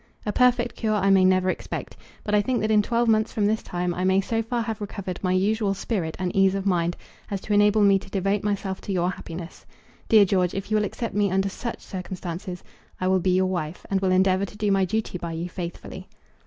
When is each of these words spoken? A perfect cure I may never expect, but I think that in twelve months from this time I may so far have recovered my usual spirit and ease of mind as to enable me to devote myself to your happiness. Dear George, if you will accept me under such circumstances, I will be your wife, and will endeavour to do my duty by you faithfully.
A 0.25 0.31
perfect 0.33 0.75
cure 0.75 0.95
I 0.95 1.11
may 1.11 1.23
never 1.23 1.47
expect, 1.51 1.95
but 2.23 2.33
I 2.33 2.41
think 2.41 2.59
that 2.61 2.71
in 2.71 2.81
twelve 2.81 3.07
months 3.07 3.31
from 3.31 3.45
this 3.45 3.61
time 3.61 3.93
I 3.93 4.03
may 4.03 4.19
so 4.19 4.41
far 4.41 4.63
have 4.63 4.81
recovered 4.81 5.19
my 5.21 5.31
usual 5.31 5.75
spirit 5.75 6.15
and 6.17 6.35
ease 6.35 6.55
of 6.55 6.65
mind 6.65 6.97
as 7.29 7.39
to 7.41 7.53
enable 7.53 7.83
me 7.83 7.99
to 7.99 8.09
devote 8.09 8.43
myself 8.43 8.81
to 8.81 8.91
your 8.91 9.11
happiness. 9.11 9.63
Dear 10.09 10.25
George, 10.25 10.55
if 10.55 10.71
you 10.71 10.77
will 10.77 10.85
accept 10.85 11.13
me 11.13 11.29
under 11.29 11.49
such 11.49 11.81
circumstances, 11.83 12.63
I 12.99 13.07
will 13.09 13.19
be 13.19 13.35
your 13.35 13.45
wife, 13.45 13.85
and 13.91 14.01
will 14.01 14.11
endeavour 14.11 14.45
to 14.45 14.57
do 14.57 14.71
my 14.71 14.85
duty 14.85 15.19
by 15.19 15.33
you 15.33 15.47
faithfully. 15.49 16.07